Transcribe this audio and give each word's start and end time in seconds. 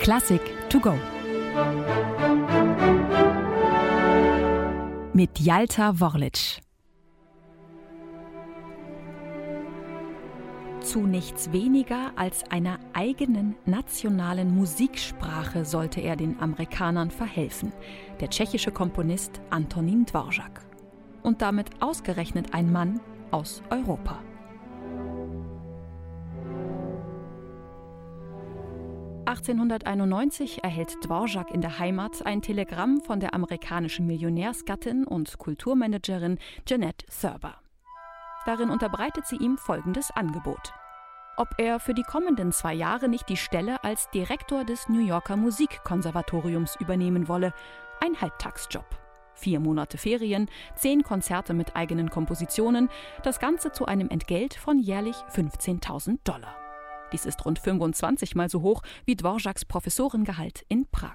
Klassik 0.00 0.40
to 0.68 0.80
go. 0.80 0.94
Mit 5.14 5.38
Jalta 5.40 5.98
Worlic. 5.98 6.60
Zu 10.80 11.06
nichts 11.06 11.52
weniger 11.52 12.12
als 12.16 12.44
einer 12.50 12.78
eigenen 12.92 13.56
nationalen 13.64 14.54
Musiksprache 14.54 15.64
sollte 15.64 16.00
er 16.00 16.16
den 16.16 16.38
Amerikanern 16.40 17.10
verhelfen, 17.10 17.72
der 18.20 18.28
tschechische 18.28 18.70
Komponist 18.70 19.40
Antonin 19.48 20.04
Dvorak. 20.04 20.60
Und 21.22 21.40
damit 21.40 21.70
ausgerechnet 21.80 22.52
ein 22.52 22.70
Mann 22.70 23.00
aus 23.30 23.62
Europa. 23.70 24.20
1891 29.34 30.62
erhält 30.62 31.04
Dvorak 31.04 31.50
in 31.50 31.60
der 31.60 31.80
Heimat 31.80 32.24
ein 32.24 32.40
Telegramm 32.40 33.00
von 33.00 33.18
der 33.18 33.34
amerikanischen 33.34 34.06
Millionärsgattin 34.06 35.04
und 35.04 35.38
Kulturmanagerin 35.38 36.38
Jeanette 36.64 37.04
Thurber. 37.06 37.56
Darin 38.46 38.70
unterbreitet 38.70 39.26
sie 39.26 39.36
ihm 39.36 39.58
folgendes 39.58 40.12
Angebot. 40.12 40.72
Ob 41.36 41.48
er 41.58 41.80
für 41.80 41.94
die 41.94 42.04
kommenden 42.04 42.52
zwei 42.52 42.74
Jahre 42.74 43.08
nicht 43.08 43.28
die 43.28 43.36
Stelle 43.36 43.82
als 43.82 44.08
Direktor 44.10 44.64
des 44.64 44.88
New 44.88 45.04
Yorker 45.04 45.36
Musikkonservatoriums 45.36 46.76
übernehmen 46.76 47.26
wolle, 47.26 47.52
ein 48.00 48.20
Halbtagsjob. 48.20 48.86
Vier 49.34 49.58
Monate 49.58 49.98
Ferien, 49.98 50.48
zehn 50.76 51.02
Konzerte 51.02 51.54
mit 51.54 51.74
eigenen 51.74 52.08
Kompositionen, 52.08 52.88
das 53.24 53.40
Ganze 53.40 53.72
zu 53.72 53.86
einem 53.86 54.10
Entgelt 54.10 54.54
von 54.54 54.78
jährlich 54.78 55.16
15.000 55.34 56.20
Dollar. 56.22 56.63
Dies 57.14 57.26
ist 57.26 57.44
rund 57.44 57.60
25 57.60 58.34
mal 58.34 58.48
so 58.48 58.62
hoch 58.62 58.82
wie 59.04 59.14
Dvoraks 59.14 59.64
Professorengehalt 59.64 60.64
in 60.68 60.84
Prag. 60.90 61.14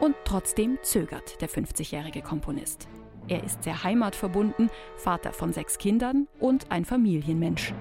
Und 0.00 0.16
trotzdem 0.24 0.78
zögert 0.80 1.38
der 1.42 1.50
50-jährige 1.50 2.22
Komponist. 2.22 2.88
Er 3.28 3.44
ist 3.44 3.62
sehr 3.62 3.84
heimatverbunden, 3.84 4.70
Vater 4.96 5.34
von 5.34 5.52
sechs 5.52 5.76
Kindern 5.76 6.28
und 6.40 6.70
ein 6.70 6.86
Familienmensch. 6.86 7.74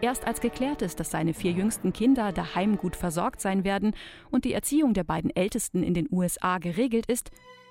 Erst 0.00 0.26
als 0.26 0.40
geklärt 0.40 0.82
ist, 0.82 0.98
dass 0.98 1.12
seine 1.12 1.34
vier 1.34 1.52
jüngsten 1.52 1.92
Kinder 1.92 2.32
daheim 2.32 2.78
gut 2.78 2.96
versorgt 2.96 3.40
sein 3.40 3.62
werden 3.62 3.94
und 4.32 4.44
die 4.44 4.54
Erziehung 4.54 4.92
der 4.92 5.04
beiden 5.04 5.30
Ältesten 5.36 5.84
in 5.84 5.94
den 5.94 6.08
USA 6.10 6.58
geregelt 6.58 7.06
ist, 7.06 7.30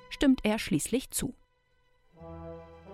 stimmt 0.09 0.39
er 0.45 0.57
schließlich 0.57 1.11
zu. 1.11 1.33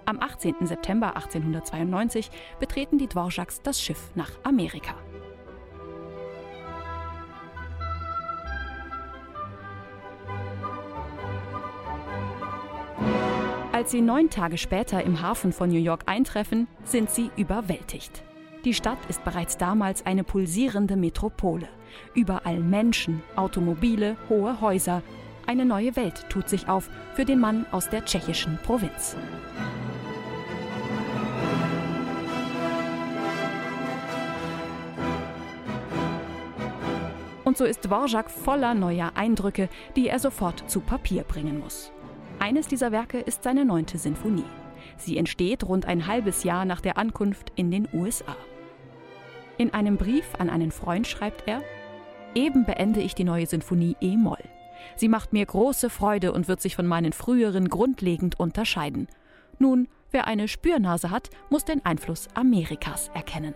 Am 0.06 0.20
18. 0.20 0.56
September 0.62 1.16
1892 1.16 2.30
betreten 2.60 2.98
die 2.98 3.08
Dvoraks 3.08 3.62
das 3.62 3.82
Schiff 3.82 4.12
nach 4.16 4.32
Amerika. 4.44 4.96
Als 13.72 13.92
sie 13.92 14.02
neun 14.02 14.30
Tage 14.30 14.58
später 14.58 15.04
im 15.04 15.22
Hafen 15.22 15.52
von 15.52 15.70
New 15.70 15.80
York 15.80 16.04
eintreffen, 16.06 16.68
sind 16.84 17.10
sie 17.10 17.32
überwältigt. 17.36 18.24
Die 18.66 18.74
Stadt 18.74 19.00
ist 19.10 19.24
bereits 19.26 19.58
damals 19.58 20.06
eine 20.06 20.24
pulsierende 20.24 20.96
Metropole. 20.96 21.68
Überall 22.14 22.60
Menschen, 22.60 23.22
Automobile, 23.36 24.16
hohe 24.30 24.62
Häuser. 24.62 25.02
Eine 25.46 25.66
neue 25.66 25.96
Welt 25.98 26.30
tut 26.30 26.48
sich 26.48 26.70
auf 26.70 26.90
für 27.14 27.26
den 27.26 27.40
Mann 27.40 27.66
aus 27.72 27.90
der 27.90 28.06
tschechischen 28.06 28.58
Provinz. 28.64 29.18
Und 37.44 37.58
so 37.58 37.66
ist 37.66 37.86
Dvorak 37.86 38.30
voller 38.30 38.74
neuer 38.74 39.12
Eindrücke, 39.16 39.70
die 39.96 40.08
er 40.08 40.20
sofort 40.20 40.70
zu 40.70 40.80
Papier 40.80 41.24
bringen 41.24 41.60
muss. 41.60 41.92
Eines 42.40 42.68
dieser 42.68 42.92
Werke 42.92 43.20
ist 43.20 43.44
seine 43.44 43.66
neunte 43.66 43.98
Sinfonie. 43.98 44.46
Sie 44.98 45.18
entsteht 45.18 45.64
rund 45.64 45.86
ein 45.86 46.08
halbes 46.08 46.44
Jahr 46.44 46.66
nach 46.66 46.82
der 46.82 46.98
Ankunft 46.98 47.52
in 47.56 47.72
den 47.72 47.88
USA. 47.94 48.36
In 49.58 49.74
einem 49.74 49.98
Brief 49.98 50.26
an 50.40 50.50
einen 50.50 50.72
Freund 50.72 51.08
schreibt 51.08 51.44
er: 51.48 51.62
Eben 52.36 52.66
beende 52.66 53.02
ich 53.02 53.16
die 53.16 53.24
neue 53.24 53.46
Sinfonie 53.46 53.96
E-Moll. 54.02 54.44
Sie 54.96 55.08
macht 55.08 55.34
mir 55.34 55.46
große 55.46 55.90
Freude 55.90 56.32
und 56.34 56.48
wird 56.48 56.62
sich 56.62 56.76
von 56.76 56.88
meinen 56.88 57.14
früheren 57.14 57.70
grundlegend 57.70 58.40
unterscheiden. 58.40 59.08
Nun, 59.60 59.88
wer 60.12 60.28
eine 60.28 60.48
Spürnase 60.48 61.12
hat, 61.12 61.30
muss 61.50 61.66
den 61.66 61.86
Einfluss 61.86 62.28
Amerikas 62.34 63.10
erkennen. 63.14 63.54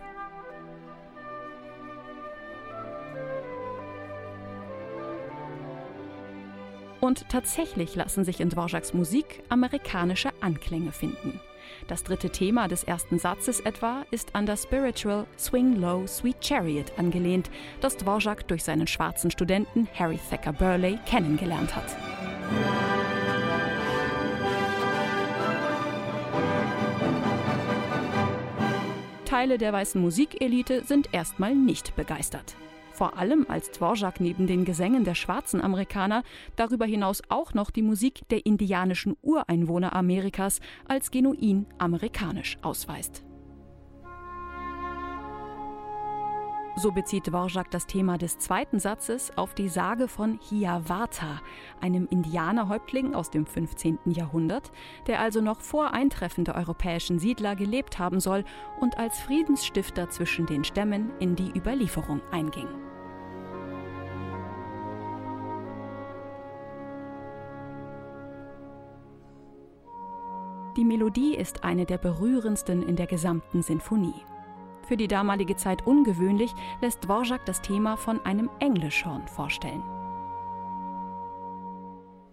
Und 7.00 7.28
tatsächlich 7.28 7.94
lassen 7.94 8.24
sich 8.24 8.40
in 8.40 8.50
Dvoraks 8.50 8.92
Musik 8.92 9.42
amerikanische 9.48 10.30
Anklänge 10.40 10.92
finden. 10.92 11.40
Das 11.86 12.02
dritte 12.02 12.30
Thema 12.30 12.66
des 12.66 12.82
ersten 12.82 13.18
Satzes 13.18 13.60
etwa 13.60 14.04
ist 14.10 14.34
an 14.34 14.46
das 14.46 14.64
Spiritual 14.64 15.26
Swing 15.38 15.80
Low 15.80 16.06
Sweet 16.06 16.44
Chariot 16.44 16.92
angelehnt, 16.98 17.50
das 17.80 17.96
Dvorak 17.96 18.48
durch 18.48 18.64
seinen 18.64 18.86
schwarzen 18.86 19.30
Studenten 19.30 19.88
Harry 19.94 20.18
Thacker 20.28 20.52
Burley 20.52 20.98
kennengelernt 21.06 21.74
hat. 21.74 21.96
Teile 29.24 29.58
der 29.58 29.72
weißen 29.72 30.00
Musikelite 30.00 30.84
sind 30.84 31.10
erstmal 31.12 31.54
nicht 31.54 31.94
begeistert 31.94 32.56
vor 32.98 33.16
allem 33.16 33.46
als 33.48 33.70
Dvorak 33.70 34.18
neben 34.18 34.48
den 34.48 34.64
Gesängen 34.64 35.04
der 35.04 35.14
schwarzen 35.14 35.62
Amerikaner 35.62 36.24
darüber 36.56 36.84
hinaus 36.84 37.22
auch 37.28 37.54
noch 37.54 37.70
die 37.70 37.82
Musik 37.82 38.28
der 38.28 38.44
indianischen 38.44 39.16
Ureinwohner 39.22 39.94
Amerikas 39.94 40.58
als 40.88 41.12
genuin 41.12 41.66
amerikanisch 41.78 42.58
ausweist. 42.60 43.22
So 46.74 46.90
bezieht 46.90 47.28
Dvorak 47.28 47.70
das 47.70 47.86
Thema 47.86 48.18
des 48.18 48.38
zweiten 48.38 48.80
Satzes 48.80 49.30
auf 49.36 49.54
die 49.54 49.68
Sage 49.68 50.08
von 50.08 50.40
Hiawatha, 50.48 51.40
einem 51.80 52.08
Indianerhäuptling 52.10 53.14
aus 53.14 53.30
dem 53.30 53.46
15. 53.46 53.98
Jahrhundert, 54.06 54.72
der 55.06 55.20
also 55.20 55.40
noch 55.40 55.60
vor 55.60 55.92
Eintreffen 55.92 56.44
der 56.44 56.56
europäischen 56.56 57.20
Siedler 57.20 57.54
gelebt 57.54 58.00
haben 58.00 58.18
soll 58.18 58.44
und 58.80 58.98
als 58.98 59.20
Friedensstifter 59.20 60.10
zwischen 60.10 60.46
den 60.46 60.64
Stämmen 60.64 61.10
in 61.20 61.36
die 61.36 61.52
Überlieferung 61.56 62.20
einging. 62.32 62.87
Die 70.78 70.84
Melodie 70.84 71.34
ist 71.34 71.64
eine 71.64 71.86
der 71.86 71.98
berührendsten 71.98 72.84
in 72.84 72.94
der 72.94 73.08
gesamten 73.08 73.62
Sinfonie. 73.62 74.24
Für 74.86 74.96
die 74.96 75.08
damalige 75.08 75.56
Zeit 75.56 75.84
ungewöhnlich 75.84 76.54
lässt 76.80 77.02
Dvorak 77.02 77.44
das 77.46 77.60
Thema 77.60 77.96
von 77.96 78.24
einem 78.24 78.48
Englischhorn 78.60 79.26
vorstellen. 79.26 79.82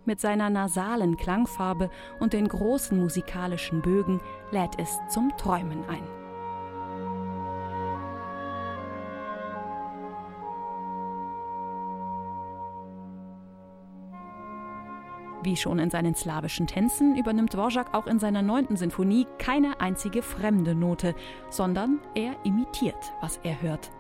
Mit 0.05 0.21
seiner 0.21 0.51
nasalen 0.51 1.17
Klangfarbe 1.17 1.89
und 2.19 2.33
den 2.33 2.47
großen 2.47 2.99
musikalischen 2.99 3.81
Bögen 3.81 4.21
lädt 4.51 4.77
es 4.77 4.99
zum 5.09 5.35
Träumen 5.37 5.83
ein. 5.89 6.03
Wie 15.45 15.55
schon 15.55 15.77
in 15.77 15.91
seinen 15.91 16.15
slawischen 16.15 16.65
Tänzen 16.65 17.15
übernimmt 17.15 17.53
Dvorak 17.53 17.93
auch 17.93 18.07
in 18.07 18.17
seiner 18.17 18.41
neunten 18.41 18.77
Sinfonie 18.77 19.27
keine 19.37 19.79
einzige 19.79 20.23
fremde 20.23 20.73
Note, 20.73 21.13
sondern 21.51 21.99
er 22.15 22.35
imitiert, 22.43 23.13
was 23.21 23.39
er 23.43 23.61
hört. 23.61 23.91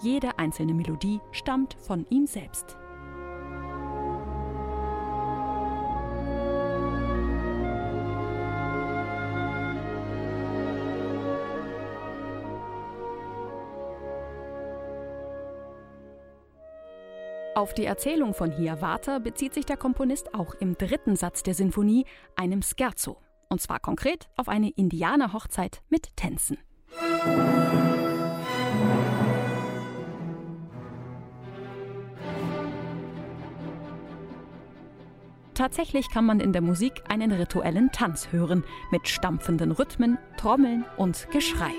Jede 0.00 0.40
einzelne 0.40 0.74
Melodie 0.74 1.20
stammt 1.30 1.76
von 1.78 2.04
ihm 2.10 2.26
selbst. 2.26 2.76
Auf 17.58 17.74
die 17.74 17.86
Erzählung 17.86 18.34
von 18.34 18.52
Hiawatha 18.52 19.18
bezieht 19.18 19.52
sich 19.52 19.66
der 19.66 19.76
Komponist 19.76 20.32
auch 20.32 20.54
im 20.60 20.78
dritten 20.78 21.16
Satz 21.16 21.42
der 21.42 21.54
Sinfonie, 21.54 22.06
einem 22.36 22.62
Scherzo. 22.62 23.16
Und 23.48 23.60
zwar 23.60 23.80
konkret 23.80 24.28
auf 24.36 24.48
eine 24.48 24.70
Indianerhochzeit 24.70 25.82
mit 25.88 26.16
Tänzen. 26.16 26.58
Tatsächlich 35.54 36.10
kann 36.10 36.26
man 36.26 36.38
in 36.38 36.52
der 36.52 36.62
Musik 36.62 37.02
einen 37.08 37.32
rituellen 37.32 37.90
Tanz 37.90 38.30
hören, 38.30 38.62
mit 38.92 39.08
stampfenden 39.08 39.72
Rhythmen, 39.72 40.16
Trommeln 40.36 40.84
und 40.96 41.28
Geschrei. 41.32 41.72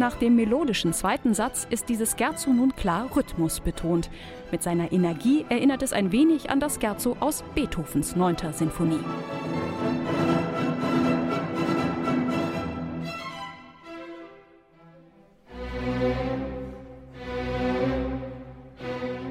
Nach 0.00 0.16
dem 0.16 0.34
melodischen 0.34 0.94
zweiten 0.94 1.34
Satz 1.34 1.66
ist 1.68 1.90
dieses 1.90 2.16
Scherzo 2.18 2.54
nun 2.54 2.74
klar 2.74 3.14
rhythmusbetont. 3.14 4.08
Mit 4.50 4.62
seiner 4.62 4.92
Energie 4.92 5.44
erinnert 5.50 5.82
es 5.82 5.92
ein 5.92 6.10
wenig 6.10 6.48
an 6.48 6.58
das 6.58 6.80
Scherzo 6.80 7.18
aus 7.20 7.44
Beethovens 7.54 8.16
9. 8.16 8.36
Sinfonie. 8.54 9.00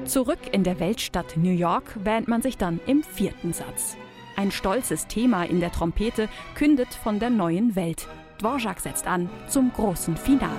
Zurück 0.04 0.38
in 0.52 0.62
der 0.62 0.78
Weltstadt 0.78 1.36
New 1.36 1.50
York 1.50 1.96
wähnt 2.04 2.28
man 2.28 2.42
sich 2.42 2.56
dann 2.56 2.78
im 2.86 3.02
vierten 3.02 3.52
Satz. 3.52 3.96
Ein 4.36 4.52
stolzes 4.52 5.08
Thema 5.08 5.42
in 5.42 5.58
der 5.58 5.72
Trompete 5.72 6.28
kündet 6.54 6.94
von 6.94 7.18
der 7.18 7.30
neuen 7.30 7.74
Welt. 7.74 8.06
Dvorak 8.40 8.80
setzt 8.80 9.06
an 9.06 9.28
zum 9.48 9.70
großen 9.70 10.16
Finale. 10.16 10.56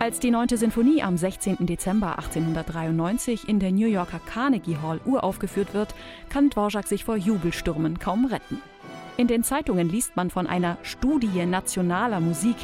Als 0.00 0.18
die 0.20 0.30
9. 0.30 0.48
Sinfonie 0.48 1.02
am 1.02 1.16
16. 1.16 1.66
Dezember 1.66 2.18
1893 2.18 3.48
in 3.48 3.60
der 3.60 3.70
New 3.70 3.86
Yorker 3.86 4.20
Carnegie 4.26 4.78
Hall 4.82 5.00
uraufgeführt 5.04 5.74
wird, 5.74 5.94
kann 6.28 6.50
Dvorak 6.50 6.88
sich 6.88 7.04
vor 7.04 7.16
Jubelstürmen 7.16 8.00
kaum 8.00 8.24
retten. 8.24 8.60
In 9.18 9.26
den 9.26 9.42
Zeitungen 9.42 9.88
liest 9.88 10.14
man 10.14 10.30
von 10.30 10.46
einer 10.46 10.76
Studie 10.84 11.44
nationaler 11.44 12.20
Musik. 12.20 12.54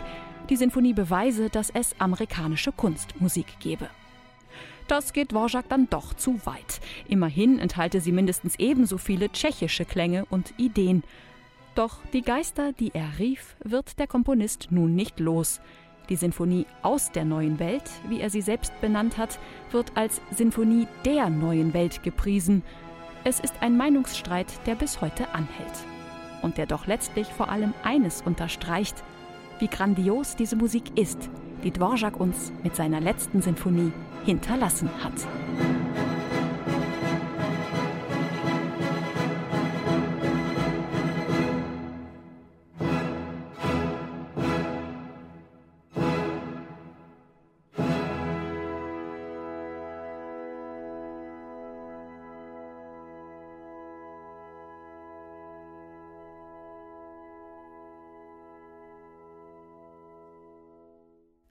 Die 0.51 0.57
Sinfonie 0.57 0.93
beweise, 0.93 1.49
dass 1.49 1.71
es 1.71 1.99
amerikanische 1.99 2.71
Kunstmusik 2.71 3.59
gebe. 3.61 3.89
Das 4.89 5.15
geht 5.15 5.33
Dvorak 5.33 5.69
dann 5.71 5.89
doch 5.89 6.13
zu 6.13 6.45
weit. 6.45 6.81
Immerhin 7.09 7.59
enthalte 7.59 8.03
sie 8.03 8.13
mindestens 8.13 8.57
ebenso 8.59 8.99
viele 8.99 9.31
tschechische 9.33 9.87
Klänge 9.87 10.27
und 10.27 10.53
Ideen. 10.59 11.03
Doch 11.75 11.99
die 12.13 12.21
Geister, 12.21 12.73
die 12.73 12.95
er 12.95 13.19
rief, 13.19 13.57
wird 13.65 13.99
der 13.99 14.07
Komponist 14.07 14.69
nun 14.71 14.95
nicht 14.95 15.19
los. 15.19 15.63
Die 16.11 16.17
Sinfonie 16.17 16.67
aus 16.83 17.11
der 17.13 17.25
neuen 17.25 17.59
Welt, 17.59 17.91
wie 18.09 18.21
er 18.21 18.29
sie 18.29 18.43
selbst 18.43 18.79
benannt 18.83 19.17
hat, 19.17 19.39
wird 19.71 19.97
als 19.97 20.21
Sinfonie 20.31 20.87
der 21.07 21.31
neuen 21.31 21.73
Welt 21.73 22.03
gepriesen. 22.03 22.63
Es 23.25 23.41
ist 23.41 23.55
ein 23.63 23.79
Meinungsstreit, 23.79 24.49
der 24.67 24.75
bis 24.75 25.01
heute 25.01 25.31
anhält. 25.31 25.73
Und 26.43 26.59
der 26.59 26.67
doch 26.67 26.87
letztlich 26.87 27.29
vor 27.29 27.49
allem 27.49 27.73
eines 27.83 28.21
unterstreicht, 28.21 29.03
wie 29.59 29.69
grandios 29.69 30.37
diese 30.37 30.57
Musik 30.57 30.99
ist, 30.99 31.31
die 31.63 31.71
Dvorak 31.71 32.19
uns 32.19 32.53
mit 32.63 32.77
seiner 32.77 33.01
letzten 33.01 33.43
Sinfonie 33.43 33.93
hinterlassen 34.25 34.89
hat. 35.03 35.15